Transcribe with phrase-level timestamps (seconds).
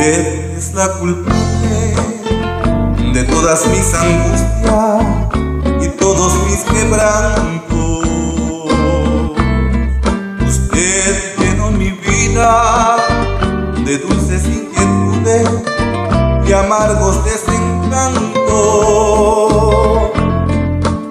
[0.00, 1.96] Eres la culpable
[3.12, 5.04] de todas mis angustias
[5.82, 8.06] y todos mis quebrantos.
[10.46, 12.96] Usted llenó mi vida
[13.84, 15.48] de dulces inquietudes
[16.46, 18.32] y amargos desencantos.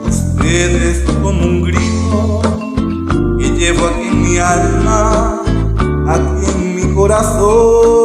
[0.07, 2.41] Usted es como un grito
[3.37, 5.41] que llevo aquí en mi alma,
[6.07, 7.96] aquí en mi corazón.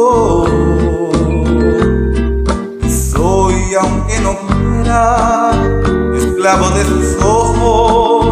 [4.23, 5.51] enojara,
[6.15, 8.25] esclavo de sus ojos,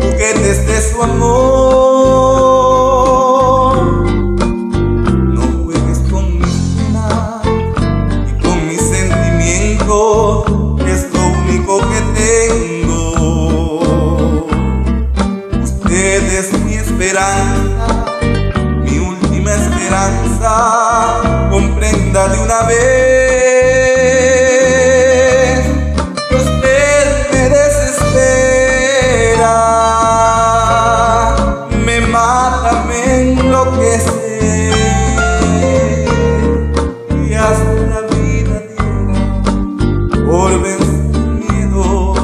[0.00, 1.36] juguetes de su amor.
[5.34, 7.06] No juegues con mi pena
[8.26, 10.44] y con mis sentimientos,
[10.82, 13.00] que es lo único que tengo.
[15.62, 18.06] Usted es mi esperanza,
[18.84, 20.50] mi última esperanza,
[21.50, 23.45] comprenda de una vez.
[40.26, 41.12] Por vencer
[41.50, 42.14] miedo,